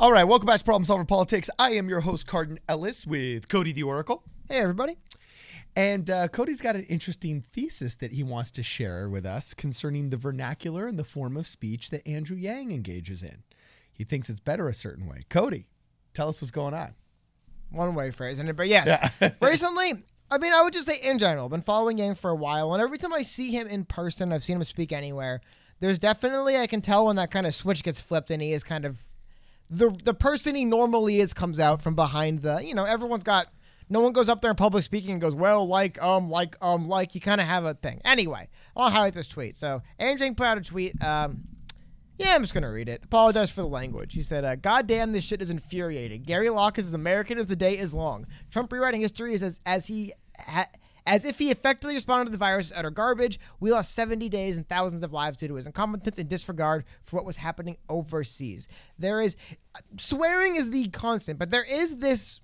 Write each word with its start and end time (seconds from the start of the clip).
All 0.00 0.12
right, 0.12 0.24
welcome 0.24 0.46
back 0.46 0.56
to 0.56 0.64
Problem 0.64 0.86
Solver 0.86 1.04
Politics. 1.04 1.50
I 1.58 1.72
am 1.72 1.90
your 1.90 2.00
host, 2.00 2.26
Cardin 2.26 2.56
Ellis, 2.70 3.06
with 3.06 3.48
Cody 3.48 3.70
the 3.70 3.82
Oracle. 3.82 4.22
Hey, 4.48 4.56
everybody. 4.56 4.96
And 5.76 6.08
uh, 6.08 6.28
Cody's 6.28 6.62
got 6.62 6.74
an 6.74 6.84
interesting 6.84 7.42
thesis 7.42 7.96
that 7.96 8.10
he 8.10 8.22
wants 8.22 8.50
to 8.52 8.62
share 8.62 9.10
with 9.10 9.26
us 9.26 9.52
concerning 9.52 10.08
the 10.08 10.16
vernacular 10.16 10.86
and 10.86 10.98
the 10.98 11.04
form 11.04 11.36
of 11.36 11.46
speech 11.46 11.90
that 11.90 12.08
Andrew 12.08 12.38
Yang 12.38 12.72
engages 12.72 13.22
in. 13.22 13.42
He 13.92 14.04
thinks 14.04 14.30
it's 14.30 14.40
better 14.40 14.70
a 14.70 14.74
certain 14.74 15.06
way. 15.06 15.20
Cody, 15.28 15.66
tell 16.14 16.30
us 16.30 16.40
what's 16.40 16.50
going 16.50 16.72
on. 16.72 16.94
One 17.68 17.94
way 17.94 18.10
phrase, 18.10 18.40
it? 18.40 18.56
But 18.56 18.68
yes, 18.68 19.06
recently, 19.42 20.02
I 20.30 20.38
mean, 20.38 20.54
I 20.54 20.62
would 20.62 20.72
just 20.72 20.88
say 20.88 20.96
in 21.04 21.18
general, 21.18 21.44
I've 21.44 21.50
been 21.50 21.60
following 21.60 21.98
Yang 21.98 22.14
for 22.14 22.30
a 22.30 22.34
while, 22.34 22.72
and 22.72 22.82
every 22.82 22.96
time 22.96 23.12
I 23.12 23.20
see 23.20 23.50
him 23.50 23.66
in 23.66 23.84
person, 23.84 24.32
I've 24.32 24.44
seen 24.44 24.56
him 24.56 24.64
speak 24.64 24.92
anywhere. 24.92 25.42
There's 25.80 25.98
definitely 25.98 26.56
I 26.56 26.66
can 26.66 26.80
tell 26.80 27.04
when 27.04 27.16
that 27.16 27.30
kind 27.30 27.46
of 27.46 27.54
switch 27.54 27.82
gets 27.82 28.00
flipped, 28.00 28.30
and 28.30 28.40
he 28.40 28.54
is 28.54 28.64
kind 28.64 28.86
of 28.86 28.98
the 29.70 29.90
the 29.90 30.14
person 30.14 30.54
he 30.54 30.64
normally 30.64 31.20
is 31.20 31.32
comes 31.32 31.60
out 31.60 31.80
from 31.80 31.94
behind 31.94 32.42
the. 32.42 32.60
You 32.64 32.74
know, 32.74 32.84
everyone's 32.84 33.22
got. 33.22 33.48
No 33.88 34.00
one 34.00 34.12
goes 34.12 34.28
up 34.28 34.40
there 34.40 34.50
in 34.52 34.56
public 34.56 34.84
speaking 34.84 35.10
and 35.10 35.20
goes, 35.20 35.34
well, 35.34 35.66
like, 35.66 36.00
um, 36.00 36.28
like, 36.28 36.56
um, 36.62 36.86
like. 36.88 37.14
You 37.16 37.20
kind 37.20 37.40
of 37.40 37.46
have 37.48 37.64
a 37.64 37.74
thing. 37.74 38.00
Anyway, 38.04 38.48
I'll 38.76 38.88
highlight 38.90 39.14
this 39.14 39.26
tweet. 39.26 39.56
So, 39.56 39.82
Andrew 39.98 40.32
put 40.32 40.46
out 40.46 40.58
a 40.58 40.60
tweet. 40.60 41.02
Um, 41.02 41.42
yeah, 42.16 42.34
I'm 42.34 42.42
just 42.42 42.52
gonna 42.52 42.70
read 42.70 42.88
it. 42.88 43.02
Apologize 43.02 43.50
for 43.50 43.62
the 43.62 43.66
language. 43.68 44.12
He 44.12 44.20
said, 44.22 44.44
uh, 44.44 44.54
"God 44.54 44.86
damn, 44.86 45.12
this 45.12 45.24
shit 45.24 45.40
is 45.40 45.48
infuriating. 45.48 46.22
Gary 46.22 46.50
Locke 46.50 46.78
is 46.78 46.86
as 46.86 46.94
American 46.94 47.38
as 47.38 47.46
the 47.46 47.56
day 47.56 47.78
is 47.78 47.94
long. 47.94 48.26
Trump 48.50 48.70
rewriting 48.70 49.00
history 49.00 49.32
is 49.32 49.42
as 49.42 49.60
as 49.64 49.86
he 49.86 50.12
ha- 50.38 50.68
as 51.10 51.24
if 51.24 51.40
he 51.40 51.50
effectively 51.50 51.96
responded 51.96 52.26
to 52.26 52.30
the 52.30 52.38
virus 52.38 52.72
utter 52.74 52.88
garbage. 52.88 53.40
We 53.58 53.72
lost 53.72 53.96
70 53.96 54.28
days 54.28 54.56
and 54.56 54.68
thousands 54.68 55.02
of 55.02 55.12
lives 55.12 55.38
due 55.38 55.48
to 55.48 55.56
his 55.56 55.66
incompetence 55.66 56.20
and 56.20 56.28
disregard 56.28 56.84
for 57.02 57.16
what 57.16 57.26
was 57.26 57.34
happening 57.34 57.78
overseas. 57.88 58.68
There 58.96 59.20
is 59.20 59.34
swearing 59.98 60.54
is 60.54 60.70
the 60.70 60.88
constant, 60.90 61.40
but 61.40 61.50
there 61.50 61.66
is 61.68 61.96
this 61.96 62.40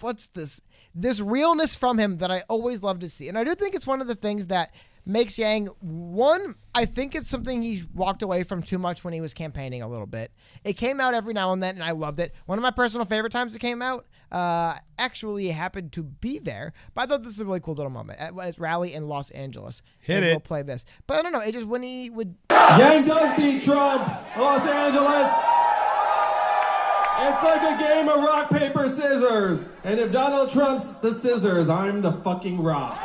what's 0.00 0.28
this 0.28 0.62
this 0.94 1.20
realness 1.20 1.76
from 1.76 1.98
him 1.98 2.16
that 2.18 2.30
I 2.30 2.44
always 2.48 2.82
love 2.82 3.00
to 3.00 3.10
see. 3.10 3.28
And 3.28 3.36
I 3.36 3.44
do 3.44 3.54
think 3.54 3.74
it's 3.74 3.86
one 3.86 4.00
of 4.00 4.06
the 4.06 4.14
things 4.14 4.46
that 4.46 4.74
makes 5.06 5.38
Yang 5.38 5.66
one. 5.80 6.56
I 6.74 6.86
think 6.86 7.14
it's 7.14 7.28
something 7.28 7.62
he 7.62 7.84
walked 7.94 8.22
away 8.22 8.42
from 8.42 8.62
too 8.62 8.78
much 8.78 9.04
when 9.04 9.14
he 9.14 9.20
was 9.20 9.32
campaigning 9.32 9.82
a 9.82 9.88
little 9.88 10.06
bit. 10.06 10.32
It 10.64 10.74
came 10.74 11.00
out 11.00 11.14
every 11.14 11.34
now 11.34 11.52
and 11.52 11.62
then, 11.62 11.76
and 11.76 11.84
I 11.84 11.92
loved 11.92 12.18
it. 12.18 12.34
One 12.46 12.58
of 12.58 12.62
my 12.62 12.70
personal 12.70 13.06
favorite 13.06 13.30
times 13.30 13.54
it 13.54 13.60
came 13.60 13.80
out. 13.80 14.06
Uh, 14.32 14.76
actually 14.98 15.48
happened 15.48 15.92
to 15.92 16.02
be 16.02 16.38
there, 16.40 16.72
but 16.94 17.02
I 17.02 17.06
thought 17.06 17.22
this 17.22 17.34
was 17.34 17.40
a 17.40 17.44
really 17.44 17.60
cool 17.60 17.74
little 17.74 17.92
moment 17.92 18.18
at 18.18 18.34
his 18.44 18.58
rally 18.58 18.92
in 18.92 19.06
Los 19.06 19.30
Angeles. 19.30 19.80
Hit 20.00 20.16
and 20.16 20.24
it. 20.24 20.30
We'll 20.30 20.40
play 20.40 20.62
this, 20.62 20.84
but 21.06 21.18
I 21.18 21.22
don't 21.22 21.32
know. 21.32 21.40
It 21.40 21.52
just 21.52 21.66
when 21.66 21.82
he 21.82 22.10
would 22.10 22.34
Yang 22.50 23.04
does 23.06 23.36
beat 23.36 23.62
Trump. 23.62 24.08
Los 24.36 24.66
Angeles. 24.66 25.30
It's 27.16 27.42
like 27.44 27.62
a 27.62 27.78
game 27.80 28.08
of 28.08 28.22
rock, 28.24 28.50
paper, 28.50 28.88
scissors. 28.88 29.66
And 29.84 30.00
if 30.00 30.10
Donald 30.10 30.50
Trump's 30.50 30.94
the 30.94 31.14
scissors, 31.14 31.68
I'm 31.68 32.02
the 32.02 32.12
fucking 32.12 32.60
rock. 32.60 32.98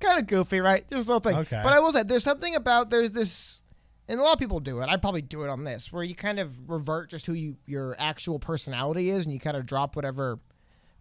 Kind 0.00 0.18
of 0.18 0.26
goofy, 0.26 0.60
right? 0.60 0.84
There's 0.88 1.08
a 1.08 1.12
little 1.12 1.20
thing. 1.20 1.36
Okay. 1.40 1.60
But 1.62 1.72
I 1.72 1.80
will 1.80 1.92
say, 1.92 2.02
there's 2.02 2.24
something 2.24 2.54
about 2.54 2.90
there's 2.90 3.10
this, 3.10 3.62
and 4.08 4.18
a 4.18 4.22
lot 4.22 4.32
of 4.32 4.38
people 4.38 4.60
do 4.60 4.80
it. 4.80 4.88
I'd 4.88 5.02
probably 5.02 5.22
do 5.22 5.42
it 5.42 5.48
on 5.48 5.64
this, 5.64 5.92
where 5.92 6.02
you 6.02 6.14
kind 6.14 6.38
of 6.38 6.68
revert 6.70 7.10
just 7.10 7.26
who 7.26 7.34
you 7.34 7.56
your 7.66 7.96
actual 7.98 8.38
personality 8.38 9.10
is, 9.10 9.24
and 9.24 9.32
you 9.32 9.40
kind 9.40 9.56
of 9.56 9.66
drop 9.66 9.96
whatever 9.96 10.38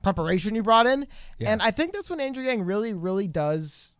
preparation 0.03 0.55
you 0.55 0.63
brought 0.63 0.87
in. 0.87 1.07
Yeah. 1.39 1.51
And 1.51 1.61
I 1.61 1.71
think 1.71 1.93
that's 1.93 2.09
when 2.09 2.19
Andrew 2.19 2.43
Yang 2.43 2.63
really, 2.63 2.93
really 2.93 3.27
does 3.27 3.95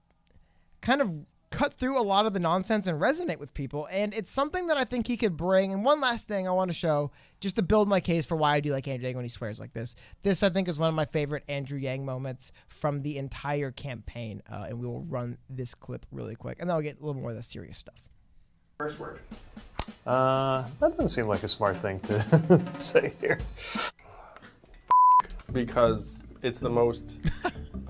kind 0.81 1.01
of 1.01 1.11
cut 1.49 1.73
through 1.73 1.99
a 1.99 2.03
lot 2.03 2.25
of 2.25 2.33
the 2.33 2.39
nonsense 2.39 2.87
and 2.87 2.99
resonate 2.99 3.39
with 3.39 3.53
people. 3.53 3.87
And 3.91 4.13
it's 4.13 4.31
something 4.31 4.67
that 4.67 4.77
I 4.77 4.83
think 4.83 5.07
he 5.07 5.17
could 5.17 5.37
bring. 5.37 5.73
And 5.73 5.85
one 5.85 6.01
last 6.01 6.27
thing 6.27 6.47
I 6.47 6.51
want 6.51 6.69
to 6.69 6.77
show, 6.77 7.11
just 7.39 7.55
to 7.55 7.61
build 7.61 7.87
my 7.87 7.99
case 7.99 8.25
for 8.25 8.35
why 8.35 8.55
I 8.55 8.59
do 8.59 8.71
like 8.71 8.87
Andrew 8.87 9.07
Yang 9.07 9.15
when 9.15 9.25
he 9.25 9.29
swears 9.29 9.59
like 9.59 9.73
this. 9.73 9.95
This, 10.23 10.43
I 10.43 10.49
think, 10.49 10.67
is 10.67 10.77
one 10.77 10.89
of 10.89 10.95
my 10.95 11.05
favorite 11.05 11.43
Andrew 11.47 11.79
Yang 11.79 12.05
moments 12.05 12.51
from 12.67 13.01
the 13.01 13.17
entire 13.17 13.71
campaign. 13.71 14.41
Uh, 14.51 14.65
and 14.69 14.79
we 14.79 14.87
will 14.87 15.03
run 15.03 15.37
this 15.49 15.73
clip 15.73 16.05
really 16.11 16.35
quick. 16.35 16.57
And 16.59 16.69
then 16.69 16.75
I'll 16.75 16.81
get 16.81 16.99
a 16.99 17.05
little 17.05 17.21
more 17.21 17.31
of 17.31 17.35
the 17.35 17.43
serious 17.43 17.77
stuff. 17.77 17.95
First 18.77 18.99
word. 18.99 19.19
Uh, 20.05 20.65
that 20.79 20.91
doesn't 20.91 21.09
seem 21.09 21.27
like 21.27 21.43
a 21.43 21.47
smart 21.47 21.81
thing 21.81 21.99
to 22.01 22.61
say 22.77 23.13
here. 23.21 23.37
Because 25.51 26.19
it's 26.43 26.59
the 26.59 26.69
most 26.69 27.17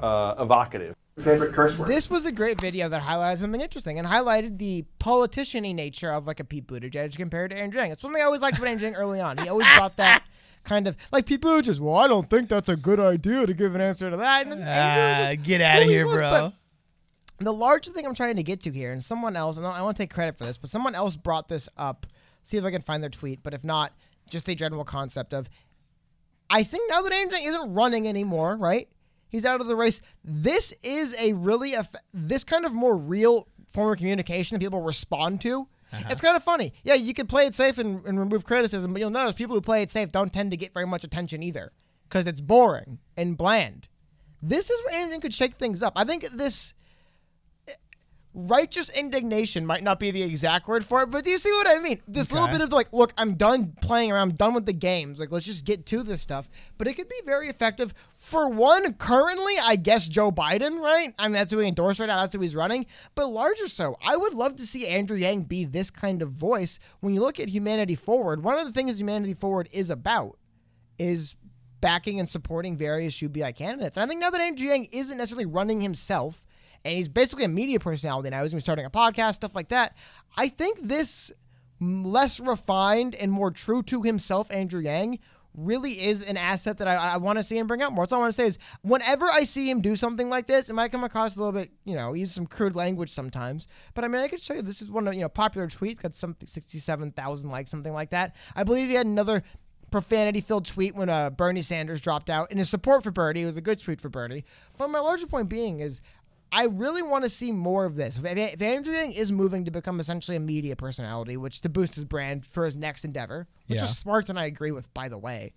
uh, 0.01 0.35
evocative. 0.39 0.96
Favorite 1.27 1.53
curse 1.53 1.77
word. 1.77 1.87
This 1.89 2.09
was 2.09 2.25
a 2.25 2.31
great 2.31 2.59
video 2.61 2.87
that 2.89 3.01
highlighted 3.01 3.39
something 3.39 3.59
interesting 3.61 3.99
and 3.99 4.07
highlighted 4.07 4.57
the 4.57 4.85
politician-y 4.99 5.71
nature 5.73 6.11
of 6.11 6.25
like 6.25 6.39
a 6.39 6.43
Pete 6.43 6.67
Buttigieg 6.67 7.15
compared 7.17 7.51
to 7.51 7.57
Andrew 7.57 7.81
Yang. 7.81 7.91
It's 7.91 8.01
something 8.01 8.21
I 8.21 8.25
always 8.25 8.41
liked 8.41 8.57
about 8.57 8.67
Andrew 8.69 8.87
Yang 8.87 8.95
early 8.97 9.19
on. 9.19 9.37
He 9.37 9.49
always 9.49 9.67
brought 9.75 9.97
that 9.97 10.23
kind 10.63 10.87
of 10.87 10.95
like 11.11 11.25
Pete 11.25 11.41
Buttigieg. 11.41 11.79
Well, 11.79 11.95
I 11.95 12.07
don't 12.07 12.29
think 12.29 12.47
that's 12.49 12.69
a 12.69 12.75
good 12.77 12.99
idea 12.99 13.45
to 13.45 13.53
give 13.53 13.75
an 13.75 13.81
answer 13.81 14.09
to 14.09 14.17
that. 14.17 14.43
And 14.43 14.51
then 14.53 14.61
Andrew 14.61 15.03
was 15.21 15.27
Uh, 15.29 15.33
just 15.35 15.47
get 15.47 15.61
out 15.61 15.81
of 15.81 15.89
here, 15.89 16.05
was, 16.07 16.15
bro. 16.17 16.29
but 16.29 16.53
the 17.45 17.53
larger 17.53 17.91
thing 17.91 18.05
I'm 18.05 18.15
trying 18.15 18.37
to 18.37 18.43
get 18.43 18.61
to 18.63 18.71
here, 18.71 18.91
and 18.91 19.03
someone 19.03 19.35
else, 19.35 19.57
and 19.57 19.65
I 19.67 19.81
want 19.81 19.97
to 19.97 20.03
take 20.03 20.13
credit 20.13 20.37
for 20.37 20.45
this, 20.45 20.57
but 20.57 20.69
someone 20.69 20.95
else 20.95 21.15
brought 21.15 21.49
this 21.49 21.67
up. 21.77 22.07
See 22.43 22.55
if 22.57 22.63
I 22.63 22.71
can 22.71 22.81
find 22.81 23.03
their 23.03 23.09
tweet, 23.09 23.43
but 23.43 23.53
if 23.53 23.63
not, 23.65 23.91
just 24.29 24.45
the 24.45 24.55
general 24.55 24.85
concept 24.85 25.33
of 25.33 25.49
I 26.49 26.63
think 26.63 26.89
now 26.89 27.01
that 27.01 27.11
Andrew 27.11 27.37
Yang 27.37 27.47
isn't 27.49 27.73
running 27.73 28.07
anymore, 28.07 28.55
right? 28.55 28.87
He's 29.29 29.45
out 29.45 29.61
of 29.61 29.67
the 29.67 29.75
race. 29.75 30.01
This 30.23 30.73
is 30.83 31.15
a 31.19 31.33
really 31.33 31.75
eff- 31.75 31.95
this 32.13 32.43
kind 32.43 32.65
of 32.65 32.73
more 32.73 32.95
real 32.95 33.47
form 33.67 33.91
of 33.91 33.97
communication 33.97 34.55
that 34.55 34.63
people 34.63 34.81
respond 34.81 35.41
to. 35.41 35.67
Uh-huh. 35.93 36.03
It's 36.09 36.21
kind 36.21 36.35
of 36.35 36.43
funny. 36.43 36.73
Yeah, 36.83 36.95
you 36.95 37.13
can 37.13 37.27
play 37.27 37.45
it 37.45 37.55
safe 37.55 37.77
and, 37.77 38.05
and 38.05 38.19
remove 38.19 38.45
criticism, 38.45 38.93
but 38.93 38.99
you'll 38.99 39.09
notice 39.09 39.33
people 39.33 39.55
who 39.55 39.61
play 39.61 39.81
it 39.81 39.89
safe 39.89 40.11
don't 40.11 40.33
tend 40.33 40.51
to 40.51 40.57
get 40.57 40.73
very 40.73 40.87
much 40.87 41.03
attention 41.03 41.43
either 41.43 41.71
because 42.09 42.27
it's 42.27 42.41
boring 42.41 42.99
and 43.15 43.37
bland. 43.37 43.87
This 44.41 44.69
is 44.69 44.81
where 44.85 45.01
Andrew 45.01 45.19
could 45.19 45.33
shake 45.33 45.55
things 45.55 45.81
up. 45.81 45.93
I 45.95 46.03
think 46.03 46.29
this 46.29 46.73
righteous 48.37 48.89
indignation 48.89 49.65
might 49.65 49.83
not 49.83 49.99
be 49.99 50.11
the 50.11 50.21
exact 50.21 50.67
word 50.67 50.85
for 50.85 51.01
it, 51.01 51.09
but 51.09 51.25
do 51.25 51.31
you 51.31 51.39
see 51.39 51.51
what 51.51 51.67
I 51.67 51.79
mean? 51.79 51.99
This 52.07 52.31
little 52.31 52.47
bit 52.47 52.61
of 52.61 52.71
like, 52.71 52.93
look, 52.93 53.11
I'm 53.17 53.33
done 53.33 53.73
playing 53.81 54.11
around, 54.11 54.29
I'm 54.29 54.35
done 54.35 54.53
with 54.53 54.67
the 54.67 54.73
games. 54.73 55.19
Like, 55.19 55.31
let's 55.31 55.45
just 55.45 55.65
get 55.65 55.87
to 55.87 56.03
this 56.03 56.21
stuff. 56.21 56.47
But 56.77 56.87
it 56.87 56.93
could 56.93 57.09
be 57.09 57.19
very 57.25 57.49
effective 57.49 57.93
for 58.15 58.47
one. 58.47 58.93
Currently, 58.93 59.53
I 59.63 59.75
guess 59.75 60.07
Joe 60.07 60.31
Biden, 60.31 60.79
right? 60.79 61.11
I 61.17 61.27
mean, 61.27 61.33
that's 61.33 61.51
who 61.51 61.57
he 61.57 61.67
endorsed 61.67 61.99
right 61.99 62.05
now. 62.05 62.17
That's 62.17 62.33
who 62.33 62.39
he's 62.39 62.55
running. 62.55 62.85
But 63.15 63.27
larger 63.31 63.67
so, 63.67 63.97
I 64.05 64.15
would 64.15 64.33
love 64.33 64.55
to 64.57 64.65
see 64.65 64.87
Andrew 64.87 65.17
Yang 65.17 65.43
be 65.43 65.65
this 65.65 65.89
kind 65.89 66.21
of 66.21 66.29
voice. 66.29 66.77
When 66.99 67.15
you 67.15 67.21
look 67.21 67.39
at 67.39 67.49
Humanity 67.49 67.95
Forward, 67.95 68.43
one 68.43 68.57
of 68.59 68.65
the 68.65 68.71
things 68.71 68.99
Humanity 68.99 69.33
Forward 69.33 69.67
is 69.71 69.89
about 69.89 70.37
is 70.99 71.35
backing 71.81 72.19
and 72.19 72.27
supporting 72.27 72.77
various 72.77 73.21
UBI 73.21 73.53
candidates. 73.53 73.97
And 73.97 74.03
I 74.03 74.07
think 74.07 74.19
now 74.19 74.29
that 74.29 74.41
Andrew 74.41 74.67
Yang 74.67 74.87
isn't 74.93 75.17
necessarily 75.17 75.45
running 75.45 75.81
himself, 75.81 76.45
and 76.87 76.95
he's 76.95 77.07
basically 77.07 77.43
a 77.43 77.49
media 77.49 77.79
personality 77.79 78.29
now, 78.29 78.41
he's 78.41 78.51
to 78.51 78.57
be 78.57 78.61
starting 78.61 78.85
a 78.85 78.89
podcast, 78.89 79.35
stuff 79.35 79.55
like 79.55 79.69
that. 79.69 79.95
I 80.37 80.47
think 80.47 80.79
this 80.81 81.31
less 81.79 82.39
refined 82.39 83.13
and 83.15 83.31
more 83.31 83.51
true 83.51 83.83
to 83.83 84.01
himself, 84.03 84.51
Andrew 84.51 84.79
Yang, 84.79 85.19
really 85.53 85.91
is 85.91 86.23
an 86.23 86.37
asset 86.37 86.77
that 86.77 86.87
I, 86.87 86.95
I 86.95 87.17
want 87.17 87.39
to 87.39 87.43
see 87.43 87.57
him 87.57 87.67
bring 87.67 87.81
out 87.81 87.91
more. 87.91 88.05
That's 88.05 88.13
all 88.13 88.19
I 88.19 88.23
want 88.23 88.35
to 88.35 88.41
say 88.41 88.47
is 88.47 88.57
whenever 88.83 89.25
I 89.25 89.43
see 89.43 89.69
him 89.69 89.81
do 89.81 89.95
something 89.95 90.29
like 90.29 90.47
this, 90.47 90.69
it 90.69 90.73
might 90.73 90.91
come 90.91 91.03
across 91.03 91.35
a 91.35 91.39
little 91.39 91.51
bit, 91.51 91.71
you 91.83 91.95
know, 91.95 92.13
use 92.13 92.31
some 92.31 92.45
crude 92.45 92.75
language 92.75 93.09
sometimes. 93.09 93.67
But 93.93 94.05
I 94.05 94.07
mean, 94.07 94.21
I 94.21 94.27
could 94.27 94.39
show 94.39 94.53
you 94.53 94.61
this 94.61 94.81
is 94.81 94.89
one 94.89 95.07
of, 95.07 95.13
you 95.13 95.21
know, 95.21 95.29
popular 95.29 95.67
tweets, 95.67 96.01
got 96.01 96.15
something 96.15 96.47
67,000 96.47 97.49
likes, 97.49 97.71
something 97.71 97.93
like 97.93 98.11
that. 98.11 98.35
I 98.55 98.63
believe 98.63 98.87
he 98.87 98.93
had 98.93 99.07
another 99.07 99.43
profanity 99.91 100.41
filled 100.41 100.65
tweet 100.65 100.95
when 100.95 101.09
uh, 101.09 101.29
Bernie 101.29 101.61
Sanders 101.61 102.01
dropped 102.01 102.29
out. 102.29 102.49
And 102.49 102.59
his 102.59 102.69
support 102.69 103.03
for 103.03 103.11
Bernie 103.11 103.41
it 103.41 103.45
was 103.45 103.57
a 103.57 103.61
good 103.61 103.81
tweet 103.81 104.01
for 104.01 104.09
Bernie. 104.09 104.45
But 104.77 104.89
my 104.89 104.99
larger 104.99 105.27
point 105.27 105.49
being 105.49 105.79
is 105.79 106.01
I 106.51 106.65
really 106.65 107.01
want 107.01 107.23
to 107.25 107.29
see 107.29 107.51
more 107.51 107.85
of 107.85 107.95
this. 107.95 108.17
If, 108.17 108.25
if 108.25 108.61
Andrew 108.61 108.93
Yang 108.93 109.13
is 109.13 109.31
moving 109.31 109.65
to 109.65 109.71
become 109.71 109.99
essentially 109.99 110.37
a 110.37 110.39
media 110.39 110.75
personality, 110.75 111.35
which 111.37 111.61
to 111.61 111.69
boost 111.69 111.95
his 111.95 112.05
brand 112.05 112.45
for 112.45 112.63
his 112.65 112.75
next 112.77 113.03
endeavor, 113.05 113.47
which 113.67 113.79
Yeah. 113.79 113.83
is 113.85 113.97
smart 113.97 114.29
and 114.29 114.39
I 114.39 114.45
agree 114.45 114.71
with, 114.71 114.91
by 114.93 115.09
the 115.09 115.17
way. 115.17 115.53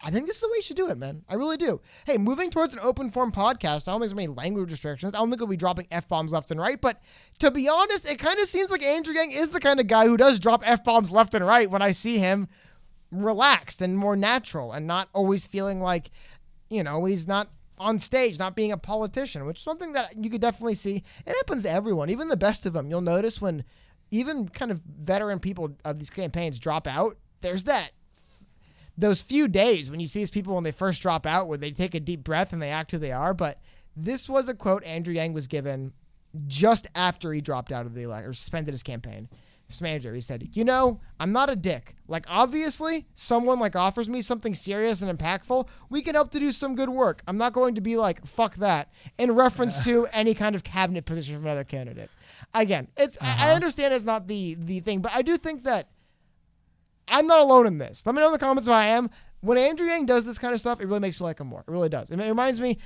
I 0.00 0.10
think 0.12 0.26
this 0.28 0.36
is 0.36 0.42
the 0.42 0.48
way 0.48 0.56
you 0.58 0.62
should 0.62 0.76
do 0.76 0.90
it, 0.90 0.98
man. 0.98 1.24
I 1.28 1.34
really 1.34 1.56
do. 1.56 1.80
Hey, 2.04 2.18
moving 2.18 2.50
towards 2.50 2.72
an 2.72 2.78
open 2.82 3.10
form 3.10 3.32
podcast, 3.32 3.88
I 3.88 3.90
don't 3.92 4.00
think 4.00 4.10
there's 4.10 4.14
many 4.14 4.28
language 4.28 4.70
restrictions. 4.70 5.12
I 5.12 5.18
don't 5.18 5.28
think 5.28 5.40
we'll 5.40 5.48
be 5.48 5.56
dropping 5.56 5.88
F 5.90 6.06
bombs 6.08 6.30
left 6.32 6.52
and 6.52 6.60
right. 6.60 6.80
But 6.80 7.00
to 7.40 7.50
be 7.50 7.68
honest, 7.68 8.08
it 8.08 8.18
kind 8.20 8.38
of 8.38 8.46
seems 8.46 8.70
like 8.70 8.84
Andrew 8.84 9.12
Yang 9.14 9.32
is 9.32 9.48
the 9.48 9.58
kind 9.60 9.80
of 9.80 9.88
guy 9.88 10.06
who 10.06 10.16
does 10.16 10.38
drop 10.38 10.62
F 10.64 10.84
bombs 10.84 11.10
left 11.10 11.34
and 11.34 11.44
right 11.44 11.68
when 11.68 11.82
I 11.82 11.90
see 11.90 12.18
him 12.18 12.46
relaxed 13.10 13.82
and 13.82 13.96
more 13.98 14.16
natural 14.16 14.72
and 14.72 14.86
not 14.86 15.08
always 15.14 15.46
feeling 15.46 15.80
like, 15.80 16.10
you 16.70 16.84
know, 16.84 17.04
he's 17.06 17.26
not 17.26 17.48
on 17.78 17.98
stage, 17.98 18.38
not 18.38 18.56
being 18.56 18.72
a 18.72 18.78
politician, 18.78 19.46
which 19.46 19.58
is 19.58 19.62
something 19.62 19.92
that 19.92 20.22
you 20.22 20.30
could 20.30 20.40
definitely 20.40 20.74
see. 20.74 21.02
It 21.26 21.36
happens 21.36 21.62
to 21.62 21.70
everyone, 21.70 22.10
even 22.10 22.28
the 22.28 22.36
best 22.36 22.66
of 22.66 22.72
them. 22.72 22.90
You'll 22.90 23.00
notice 23.00 23.40
when 23.40 23.64
even 24.10 24.48
kind 24.48 24.70
of 24.70 24.80
veteran 24.80 25.38
people 25.38 25.76
of 25.84 25.98
these 25.98 26.10
campaigns 26.10 26.58
drop 26.58 26.86
out, 26.86 27.16
there's 27.40 27.64
that 27.64 27.92
those 28.98 29.22
few 29.22 29.46
days 29.46 29.90
when 29.90 30.00
you 30.00 30.08
see 30.08 30.18
these 30.18 30.30
people 30.30 30.56
when 30.56 30.64
they 30.64 30.72
first 30.72 31.00
drop 31.00 31.24
out 31.24 31.46
where 31.46 31.56
they 31.56 31.70
take 31.70 31.94
a 31.94 32.00
deep 32.00 32.24
breath 32.24 32.52
and 32.52 32.60
they 32.60 32.70
act 32.70 32.90
who 32.90 32.98
they 32.98 33.12
are. 33.12 33.32
But 33.32 33.60
this 33.96 34.28
was 34.28 34.48
a 34.48 34.54
quote 34.54 34.84
Andrew 34.84 35.14
Yang 35.14 35.32
was 35.34 35.46
given 35.46 35.92
just 36.48 36.88
after 36.96 37.32
he 37.32 37.40
dropped 37.40 37.70
out 37.70 37.86
of 37.86 37.94
the 37.94 38.02
election 38.02 38.30
or 38.30 38.32
suspended 38.32 38.74
his 38.74 38.82
campaign. 38.82 39.28
Smanger. 39.70 40.14
He 40.14 40.20
said, 40.20 40.48
"You 40.52 40.64
know, 40.64 41.00
I'm 41.20 41.32
not 41.32 41.50
a 41.50 41.56
dick. 41.56 41.94
Like 42.06 42.24
obviously, 42.28 43.06
someone 43.14 43.58
like 43.58 43.76
offers 43.76 44.08
me 44.08 44.22
something 44.22 44.54
serious 44.54 45.02
and 45.02 45.16
impactful, 45.16 45.68
we 45.90 46.00
can 46.00 46.14
help 46.14 46.30
to 46.30 46.38
do 46.38 46.52
some 46.52 46.74
good 46.74 46.88
work. 46.88 47.22
I'm 47.26 47.36
not 47.36 47.52
going 47.52 47.74
to 47.74 47.80
be 47.80 47.96
like 47.96 48.24
fuck 48.26 48.56
that 48.56 48.90
in 49.18 49.32
reference 49.32 49.84
to 49.84 50.06
any 50.12 50.32
kind 50.32 50.54
of 50.54 50.64
cabinet 50.64 51.04
position 51.04 51.36
from 51.36 51.44
another 51.44 51.64
candidate. 51.64 52.10
Again, 52.54 52.88
it's 52.96 53.18
I- 53.20 53.26
I 53.26 53.30
uh-huh. 53.30 53.54
understand 53.54 53.92
it's 53.92 54.04
not 54.04 54.26
the 54.26 54.54
the 54.58 54.80
thing, 54.80 55.00
but 55.00 55.14
I 55.14 55.22
do 55.22 55.36
think 55.36 55.64
that 55.64 55.90
I'm 57.10 57.26
not 57.26 57.40
alone 57.40 57.66
in 57.66 57.78
this. 57.78 58.04
Let 58.06 58.14
me 58.14 58.20
know 58.20 58.28
in 58.28 58.32
the 58.32 58.38
comments 58.38 58.68
if 58.68 58.72
I 58.72 58.86
am. 58.86 59.10
When 59.40 59.56
Andrew 59.56 59.86
Yang 59.86 60.06
does 60.06 60.24
this 60.24 60.36
kind 60.36 60.52
of 60.52 60.58
stuff, 60.58 60.80
it 60.80 60.86
really 60.86 60.98
makes 60.98 61.20
me 61.20 61.24
like 61.24 61.38
him 61.38 61.46
more. 61.46 61.60
It 61.60 61.70
really 61.70 61.88
does. 61.88 62.10
It 62.10 62.18
reminds 62.18 62.60
me. 62.60 62.78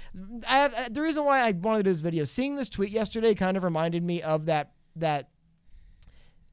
I 0.47 0.59
have 0.59 0.75
uh, 0.75 0.89
the 0.91 1.01
reason 1.01 1.25
why 1.25 1.41
I 1.41 1.53
wanted 1.53 1.79
to 1.79 1.83
do 1.85 1.91
this 1.91 2.01
video. 2.01 2.25
Seeing 2.25 2.57
this 2.57 2.69
tweet 2.69 2.91
yesterday 2.91 3.35
kind 3.35 3.57
of 3.57 3.65
reminded 3.65 4.03
me 4.03 4.21
of 4.21 4.47
that 4.47 4.73
that 4.97 5.31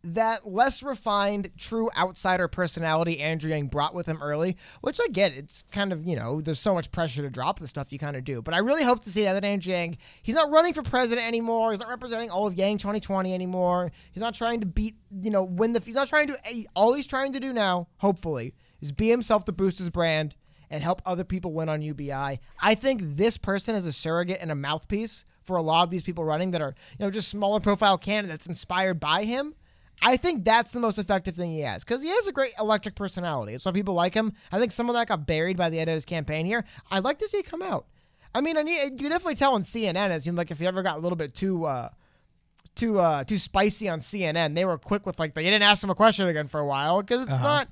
that 0.03 0.47
less 0.47 0.81
refined, 0.81 1.49
true 1.57 1.89
outsider 1.97 2.47
personality 2.47 3.19
Andrew 3.19 3.49
Yang 3.49 3.67
brought 3.67 3.93
with 3.93 4.05
him 4.05 4.21
early, 4.21 4.57
which 4.81 4.99
I 5.01 5.07
get. 5.07 5.33
It's 5.33 5.63
kind 5.71 5.91
of, 5.91 6.05
you 6.05 6.15
know, 6.15 6.41
there's 6.41 6.59
so 6.59 6.73
much 6.73 6.91
pressure 6.91 7.21
to 7.21 7.29
drop 7.29 7.59
the 7.59 7.67
stuff 7.67 7.91
you 7.91 7.99
kind 7.99 8.15
of 8.15 8.23
do. 8.23 8.41
But 8.41 8.53
I 8.53 8.59
really 8.59 8.83
hope 8.83 9.03
to 9.03 9.09
see 9.09 9.23
that, 9.23 9.33
that 9.33 9.43
Andrew 9.43 9.73
Yang, 9.73 9.97
he's 10.21 10.35
not 10.35 10.49
running 10.51 10.73
for 10.73 10.83
president 10.83 11.27
anymore. 11.27 11.71
He's 11.71 11.79
not 11.81 11.89
representing 11.89 12.29
all 12.31 12.47
of 12.47 12.53
Yang 12.53 12.79
2020 12.79 13.33
anymore. 13.33 13.91
He's 14.11 14.21
not 14.21 14.33
trying 14.33 14.61
to 14.61 14.65
beat, 14.65 14.95
you 15.21 15.31
know, 15.31 15.43
win 15.43 15.73
the, 15.73 15.81
he's 15.81 15.95
not 15.95 16.07
trying 16.07 16.27
to, 16.27 16.37
all 16.75 16.93
he's 16.93 17.07
trying 17.07 17.33
to 17.33 17.39
do 17.39 17.51
now, 17.51 17.87
hopefully, 17.97 18.53
is 18.81 18.91
be 18.91 19.09
himself 19.09 19.45
to 19.45 19.51
boost 19.51 19.79
his 19.79 19.89
brand 19.89 20.35
and 20.69 20.83
help 20.83 21.01
other 21.05 21.23
people 21.23 21.51
win 21.51 21.67
on 21.67 21.81
UBI. 21.81 22.39
I 22.61 22.75
think 22.75 23.01
this 23.03 23.37
person 23.37 23.75
is 23.75 23.85
a 23.85 23.93
surrogate 23.93 24.37
and 24.39 24.51
a 24.51 24.55
mouthpiece 24.55 25.25
for 25.43 25.57
a 25.57 25.61
lot 25.61 25.83
of 25.83 25.89
these 25.89 26.03
people 26.03 26.23
running 26.23 26.51
that 26.51 26.61
are, 26.61 26.75
you 26.97 27.05
know, 27.05 27.11
just 27.11 27.27
smaller 27.27 27.59
profile 27.59 27.97
candidates 27.97 28.45
inspired 28.45 28.99
by 28.99 29.23
him. 29.23 29.55
I 30.01 30.17
think 30.17 30.45
that's 30.45 30.71
the 30.71 30.79
most 30.79 30.97
effective 30.97 31.35
thing 31.35 31.51
he 31.51 31.61
has 31.61 31.83
because 31.83 32.01
he 32.01 32.09
has 32.09 32.27
a 32.27 32.31
great 32.31 32.53
electric 32.59 32.95
personality. 32.95 33.53
It's 33.53 33.65
why 33.65 33.71
people 33.71 33.93
like 33.93 34.13
him. 34.13 34.33
I 34.51 34.59
think 34.59 34.71
some 34.71 34.89
of 34.89 34.95
that 34.95 35.07
got 35.07 35.27
buried 35.27 35.57
by 35.57 35.69
the 35.69 35.79
end 35.79 35.89
of 35.89 35.95
his 35.95 36.05
campaign 36.05 36.45
here. 36.45 36.63
I'd 36.89 37.03
like 37.03 37.19
to 37.19 37.27
see 37.27 37.37
it 37.37 37.45
come 37.45 37.61
out. 37.61 37.85
I 38.33 38.41
mean, 38.41 38.57
I 38.57 38.61
need, 38.61 38.81
you 38.83 38.97
can 38.97 39.09
definitely 39.09 39.35
tell 39.35 39.55
on 39.55 39.63
CNN. 39.63 40.11
It 40.11 40.21
seemed 40.21 40.37
like 40.37 40.51
if 40.51 40.59
he 40.59 40.67
ever 40.67 40.83
got 40.83 40.97
a 40.97 40.99
little 41.01 41.15
bit 41.15 41.33
too 41.33 41.65
uh, 41.65 41.89
too 42.75 42.99
uh, 42.99 43.23
too 43.23 43.37
spicy 43.37 43.89
on 43.89 43.99
CNN, 43.99 44.53
they 44.53 44.65
were 44.65 44.77
quick 44.77 45.05
with 45.05 45.19
like 45.19 45.33
they 45.33 45.43
didn't 45.43 45.63
ask 45.63 45.83
him 45.83 45.89
a 45.89 45.95
question 45.95 46.27
again 46.27 46.47
for 46.47 46.59
a 46.59 46.65
while 46.65 47.01
because 47.01 47.23
it's 47.23 47.39
not 47.39 47.67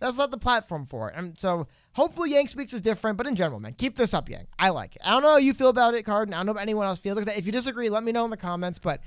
that's 0.00 0.18
not 0.18 0.30
the 0.30 0.38
platform 0.38 0.86
for 0.86 1.10
it. 1.10 1.14
And 1.16 1.38
so 1.38 1.68
hopefully 1.92 2.30
Yang 2.32 2.48
Speaks 2.48 2.72
is 2.72 2.80
different, 2.80 3.18
but 3.18 3.26
in 3.26 3.36
general, 3.36 3.60
man, 3.60 3.74
keep 3.74 3.94
this 3.94 4.14
up, 4.14 4.28
Yang. 4.28 4.46
I 4.58 4.70
like 4.70 4.96
it. 4.96 5.02
I 5.04 5.10
don't 5.10 5.22
know 5.22 5.30
how 5.32 5.36
you 5.36 5.54
feel 5.54 5.68
about 5.68 5.94
it, 5.94 6.04
Carden. 6.04 6.34
I 6.34 6.38
don't 6.38 6.46
know 6.46 6.52
if 6.52 6.58
anyone 6.58 6.86
else 6.86 6.98
feels 6.98 7.16
like 7.16 7.26
that. 7.26 7.38
If 7.38 7.46
you 7.46 7.52
disagree, 7.52 7.88
let 7.90 8.02
me 8.02 8.10
know 8.10 8.24
in 8.24 8.30
the 8.30 8.36
comments. 8.36 8.78
But 8.78 9.00